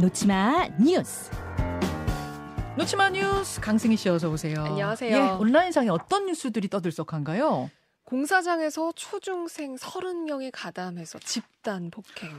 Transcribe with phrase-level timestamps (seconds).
[0.00, 1.30] 놓치마 뉴스.
[2.78, 4.64] 놓치마 뉴스 강승희 씨 어서 오세요.
[4.64, 5.14] 안녕하세요.
[5.14, 7.70] 예, 온라인상에 어떤 뉴스들이 떠들썩한가요?
[8.04, 12.30] 공사장에서 초중생 30명이 가담해서 집단 폭행.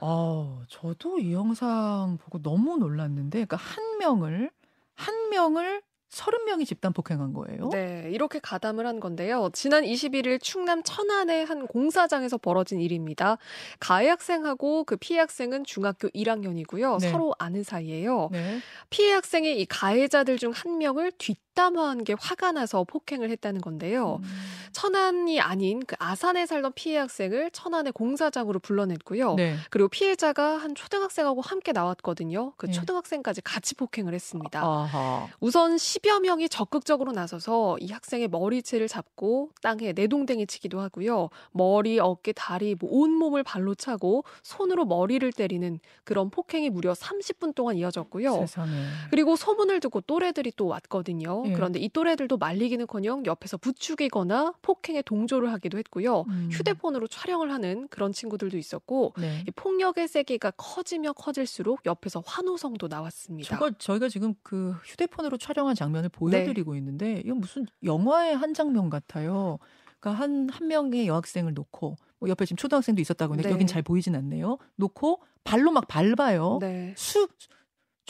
[0.00, 4.50] 어, 저도 이 영상 보고 너무 놀랐는데, 그러니까 한 명을
[4.94, 7.70] 한 명을 30명이 집단 폭행한 거예요.
[7.70, 9.50] 네, 이렇게 가담을 한 건데요.
[9.52, 13.38] 지난 21일 충남 천안의 한 공사장에서 벌어진 일입니다.
[13.78, 17.00] 가해 학생하고 그 피해 학생은 중학교 1학년이고요.
[17.00, 17.10] 네.
[17.10, 18.28] 서로 아는 사이예요.
[18.32, 18.60] 네.
[18.90, 24.20] 피해 학생이 이 가해자들 중 한 명을 뒷담화한 게 화가 나서 폭행을 했다는 건데요.
[24.22, 24.28] 음,
[24.72, 29.34] 천안이 아닌 그 아산에 살던 피해 학생을 천안의 공사장으로 불러냈고요.
[29.34, 29.56] 네.
[29.70, 32.52] 그리고 피해자가 한 초등학생하고 함께 나왔거든요.
[32.56, 32.72] 그 네.
[32.72, 34.60] 초등학생까지 같이 폭행을 했습니다.
[34.60, 35.28] 아하.
[35.40, 41.28] 우선 10여 명이 적극적으로 나서서 이 학생의 머리채를 잡고 땅에 내동댕이 치기도 하고요.
[41.52, 47.76] 머리, 어깨, 다리, 뭐 온몸을 발로 차고 손으로 머리를 때리는 그런 폭행이 무려 30분 동안
[47.76, 48.32] 이어졌고요.
[48.32, 48.70] 세상에.
[49.10, 51.42] 그리고 소문을 듣고 또래들이 또 왔거든요.
[51.46, 51.52] 예.
[51.52, 56.24] 그런데 이 또래들도 말리기는커녕 옆에서 부추기거나 폭행에 동조를 하기도 했고요.
[56.28, 56.48] 음.
[56.50, 59.44] 휴대폰으로 촬영을 하는 그런 친구들도 있었고 네.
[59.46, 63.54] 이 폭력의 세계가 커지며 커질수록 옆에서 환호성도 나왔습니다.
[63.54, 68.90] 저거 저희가 지금 그 휴대폰으로 촬영한 장 면을 보여드리고 있는데 이건 무슨 영화의 한 장면
[68.90, 69.58] 같아요.
[70.00, 73.52] 그러니까 한 한 명의 여학생을 놓고 뭐 옆에 지금 초등학생도 있었다고 하는데 네.
[73.52, 74.58] 여긴 잘 보이진 않네요.
[74.76, 76.58] 놓고 발로 막 밟아요.
[76.60, 76.94] 네.
[76.96, 77.28] 수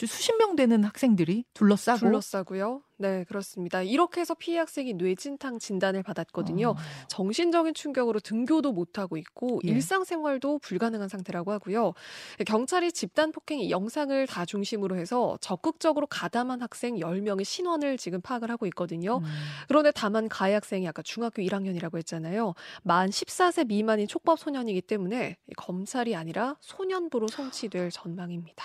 [0.06, 2.83] 수- 수십 명 되는 학생들이 둘러싸고 둘러싸고요.
[2.98, 3.81] 네, 그렇습니다.
[3.83, 6.69] 이렇게 해서 피해 학생이 뇌진탕 진단을 받았거든요.
[6.70, 6.77] 어,
[7.09, 9.70] 정신적인 충격으로 등교도 못하고 있고 예.
[9.70, 11.95] 일상생활도 불가능한 상태라고 하고요.
[12.47, 18.51] 경찰이 집단 폭행 이 영상을 다 중심으로 해서 적극적으로 가담한 학생 10명의 신원을 지금 파악을
[18.51, 19.19] 하고 있거든요.
[19.19, 19.25] 음.
[19.69, 22.53] 그런데 다만 가해 학생이 아까 중학교 1학년이라고 했잖아요.
[22.83, 28.63] 만 14세 미만인 촉법 소년이기 때문에 검찰이 아니라 소년부로 송치될 전망입니다.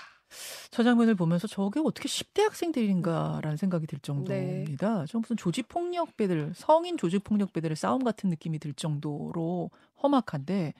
[0.72, 5.06] 저 장면을 보면서 저게 어떻게 10대 학생들인가라는 생각이 들 정도입니다.
[5.08, 10.74] 저 무슨 조직 폭력배들, 성인 조직 폭력배들의 싸움 같은 느낌이 들 정도로 험악한데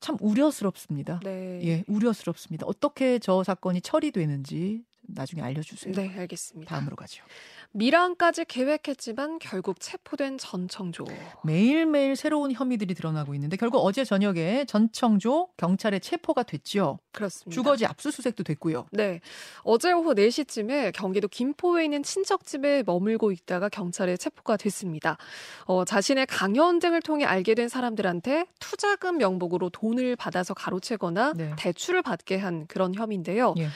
[0.00, 1.20] 참 우려스럽습니다.
[1.24, 1.60] 네.
[1.64, 2.66] 예, 우려스럽습니다.
[2.66, 5.94] 어떻게 저 사건이 처리되는지 나중에 알려주세요.
[5.94, 6.74] 네, 알겠습니다.
[6.74, 7.24] 다음으로 가죠.
[7.72, 11.04] 미랑까지 계획했지만 결국 체포된 전청조.
[11.44, 16.98] 매일매일 새로운 혐의들이 드러나고 있는데 결국 어제 저녁에 전청조 경찰에 체포가 됐죠.
[17.12, 17.54] 그렇습니다.
[17.54, 18.86] 주거지 압수수색도 됐고요.
[18.92, 19.20] 네.
[19.62, 25.18] 어제 오후 4시쯤에 경기도 김포에 있는 친척집에 머물고 있다가 경찰에 체포가 됐습니다.
[25.64, 31.52] 어, 자신의 강연 등을 통해 알게 된 사람들한테 투자금 명목으로 돈을 받아서 가로채거나 네.
[31.58, 33.54] 대출을 받게 한 그런 혐의인데요.
[33.58, 33.68] 예.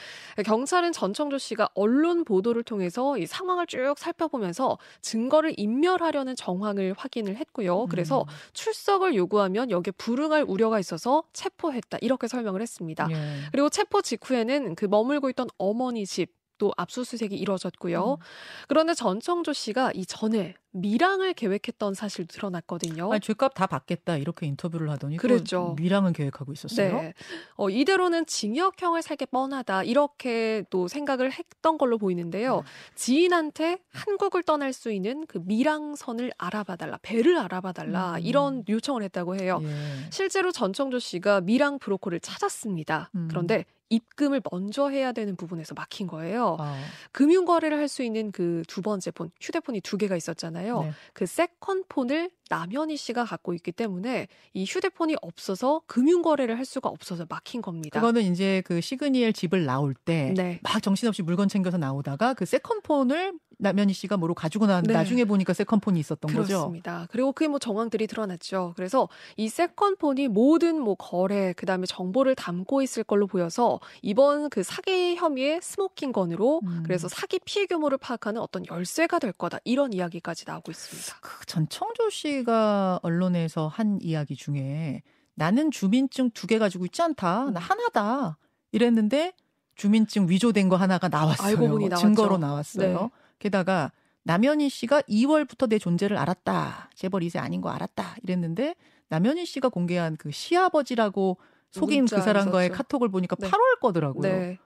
[0.43, 7.35] 경찰은 전청 조 씨가 언론 보도를 통해서 이 상황을 쭉 살펴보면서 증거를 인멸하려는 정황을 확인을
[7.37, 7.87] 했고요.
[7.87, 8.25] 그래서 음.
[8.53, 11.99] 출석을 요구하면 여기에 불응할 우려가 있어서 체포했다.
[12.01, 13.07] 이렇게 설명을 했습니다.
[13.11, 13.15] 예.
[13.51, 18.17] 그리고 체포 직후에는 그 머물고 있던 어머니 집 또 압수수색이 이뤄졌고요.
[18.19, 18.23] 음.
[18.67, 23.11] 그런데 전청조 씨가 이 전에 밀항을 계획했던 사실도 드러났거든요.
[23.11, 25.75] 아니, 죄값 다 받겠다 이렇게 인터뷰를 하더니 또 그랬죠.
[25.79, 27.01] 미랑은 계획하고 있었어요.
[27.01, 27.13] 네.
[27.55, 29.85] 어, 이대로는 징역형을 살게 뻔하다.
[29.85, 32.57] 이렇게 또 생각을 했던 걸로 보이는데요.
[32.57, 32.61] 네.
[32.93, 36.99] 지인한테 한국을 떠날 수 있는 그 밀항선을 알아봐달라.
[37.01, 38.17] 배를 알아봐달라.
[38.17, 38.19] 음.
[38.21, 39.61] 이런 요청을 했다고 해요.
[39.63, 39.67] 예.
[40.11, 43.09] 실제로 전청조 씨가 밀항 브로커를 찾았습니다.
[43.15, 43.27] 음.
[43.29, 46.57] 그런데 입금을 먼저 해야 되는 부분에서 막힌 거예요.
[46.59, 46.81] 아,
[47.11, 50.81] 금융 거래를 할 수 있는 그 두 번째 폰, 휴대폰이 두 개가 있었잖아요.
[50.83, 50.91] 네.
[51.13, 56.89] 그 second 폰을 남현희 씨가 갖고 있기 때문에 이 휴대폰이 없어서 금융 거래를 할 수가
[56.89, 57.97] 없어서 막힌 겁니다.
[57.97, 60.59] 그거는 이제 그 시그니엘 집을 나올 때 막 네.
[60.81, 64.97] 정신없이 물건 챙겨서 나오다가 그 second폰을 남현희 씨가 뭐로 가지고 나왔는데 네.
[64.97, 66.47] 나중에 보니까 second폰이 있었던 거죠.
[66.47, 67.07] 그렇습니다.
[67.11, 68.73] 그리고 그게 뭐 정황들이 드러났죠.
[68.75, 69.07] 그래서
[69.37, 75.59] 이 second폰이 모든 뭐 거래 그다음에 정보를 담고 있을 걸로 보여서 이번 그 사기 혐의의
[75.61, 76.81] smoking gun으로 음.
[76.83, 81.17] 그래서 사기 피해 규모를 파악하는 어떤 열쇠가 될 거다 이런 이야기까지 나오고 있습니다.
[81.21, 85.03] 그 전청조 씨가 언론에서 한 이야기 중에
[85.35, 87.45] 나는 주민증 두 개 가지고 있지 않다.
[87.45, 87.55] 나 음.
[87.55, 88.37] 하나다.
[88.71, 89.33] 이랬는데
[89.75, 91.95] 주민증 위조된 거 하나가 나왔어요.
[91.95, 92.99] 증거로 나왔어요.
[93.01, 93.09] 네.
[93.39, 93.91] 게다가
[94.23, 96.89] 남현희 씨가 2월부터 내 존재를 알았다.
[96.93, 98.15] 재벌 2세 아닌 거 알았다.
[98.23, 98.75] 이랬는데
[99.09, 101.37] 남현희 씨가 공개한 그 시아버지라고
[101.71, 102.77] 속인 그 사람과의 있었죠.
[102.77, 103.49] 카톡을 보니까 네.
[103.49, 104.21] 8월 거더라고요.
[104.21, 104.59] 네,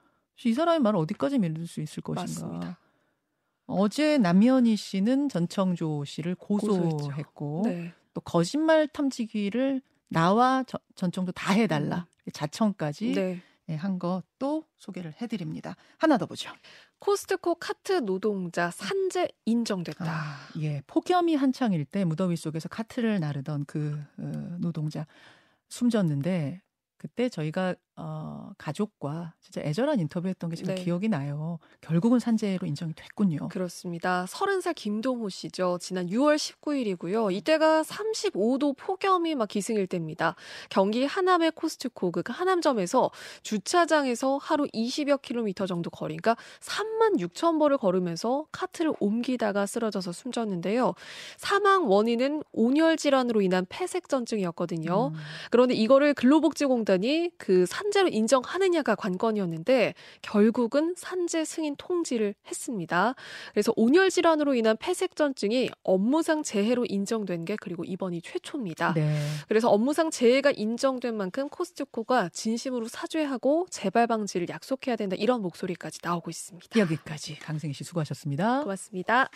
[0.44, 2.22] 이 사람의 말을 어디까지 믿을 수 있을 것인가.
[2.22, 2.78] 맞습니다.
[3.66, 6.34] 어제 남현희 씨는 전청조 씨를.
[6.36, 7.92] 고소했고 네.
[8.14, 13.74] 또 거짓말 탐지기를 나와 전- 전청조 다 해달라 자청까지 네.
[13.74, 15.74] 한 것도 소개를 해드립니다.
[15.98, 16.50] 하나 더 보죠.
[17.00, 20.04] 코스트코 카트 노동자 산재 인정됐다.
[20.08, 25.04] 아, 예, 폭염이 한창일 때 무더위 속에서 카트를 나르던 그 어, 노동자
[25.68, 26.62] 숨졌는데
[26.96, 30.84] 그때 저희가 어, 가족과 진짜 애절한 인터뷰했던 게 제가 네.
[30.84, 31.58] 기억이 나요.
[31.80, 33.48] 결국은 산재로 인정이 됐군요.
[33.48, 34.26] 그렇습니다.
[34.26, 35.78] 30살 김동호 씨죠.
[35.80, 37.32] 지난 6월 19일이고요.
[37.32, 40.36] 이때가 35도 폭염이 막 기승일 때입니다.
[40.68, 43.10] 경기 하남의 코스트코 그 하남점에서
[43.42, 50.92] 주차장에서 하루 20여 킬로미터 정도 거리, 그러니까 3만 6천 보를 걸으면서 카트를 옮기다가 쓰러져서 숨졌는데요.
[51.38, 55.12] 사망 원인은 온열 질환으로 인한 폐색 전증이었거든요.
[55.14, 55.18] 음.
[55.50, 63.14] 그런데 이거를 근로복지공단이 그 산, 산재로 인정하느냐가 관건이었는데 결국은 산재 승인 통지를 했습니다.
[63.52, 68.94] 그래서 온열 질환으로 인한 폐색전증이 업무상 재해로 인정된 게 그리고 이번이 최초입니다.
[68.94, 69.16] 네.
[69.48, 76.30] 그래서 업무상 재해가 인정된 만큼 코스트코가 진심으로 사죄하고 재발 방지를 약속해야 된다 이런 목소리까지 나오고
[76.30, 76.78] 있습니다.
[76.78, 78.62] 여기까지 강승희 씨 수고하셨습니다.
[78.62, 79.28] 고맙습니다.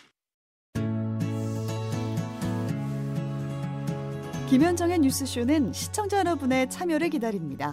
[4.49, 7.73] 김현정의 뉴스쇼는 시청자 여러분의 참여를 기다립니다.